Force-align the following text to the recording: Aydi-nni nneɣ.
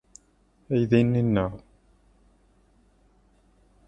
Aydi-nni 0.73 1.21
nneɣ. 1.25 1.51